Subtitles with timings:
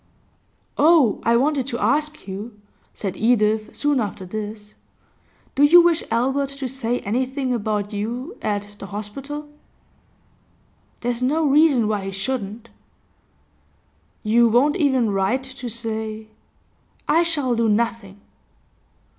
[0.79, 2.59] 'Oh, I wanted to ask you,'
[2.91, 4.73] said Edith, soon after this.
[5.53, 9.47] 'Do you wish Albert to say anything about you at the hospital?'
[11.01, 12.71] 'There's no reason why he shouldn't.'
[14.23, 16.29] 'You won't even write to say?'
[17.07, 18.19] 'I shall do nothing.